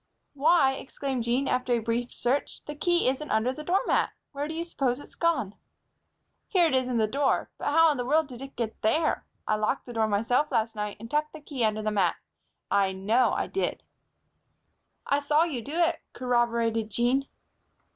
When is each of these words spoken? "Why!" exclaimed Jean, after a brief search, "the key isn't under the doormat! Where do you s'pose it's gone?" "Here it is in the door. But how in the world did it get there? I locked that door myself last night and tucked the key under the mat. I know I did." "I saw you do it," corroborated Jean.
"Why!" 0.33 0.73
exclaimed 0.73 1.25
Jean, 1.25 1.47
after 1.47 1.73
a 1.73 1.77
brief 1.77 2.11
search, 2.11 2.65
"the 2.65 2.73
key 2.73 3.07
isn't 3.07 3.29
under 3.29 3.53
the 3.53 3.63
doormat! 3.63 4.09
Where 4.31 4.47
do 4.47 4.55
you 4.55 4.63
s'pose 4.65 4.99
it's 4.99 5.13
gone?" 5.13 5.53
"Here 6.47 6.65
it 6.65 6.73
is 6.73 6.87
in 6.87 6.97
the 6.97 7.05
door. 7.05 7.51
But 7.59 7.65
how 7.67 7.91
in 7.91 7.97
the 7.97 8.05
world 8.05 8.25
did 8.25 8.41
it 8.41 8.55
get 8.55 8.81
there? 8.81 9.27
I 9.47 9.57
locked 9.57 9.85
that 9.85 9.93
door 9.93 10.07
myself 10.07 10.51
last 10.51 10.75
night 10.75 10.97
and 10.99 11.11
tucked 11.11 11.33
the 11.33 11.39
key 11.39 11.63
under 11.63 11.83
the 11.83 11.91
mat. 11.91 12.15
I 12.71 12.93
know 12.93 13.33
I 13.33 13.45
did." 13.45 13.83
"I 15.05 15.19
saw 15.19 15.43
you 15.43 15.61
do 15.61 15.75
it," 15.75 16.01
corroborated 16.13 16.89
Jean. 16.89 17.27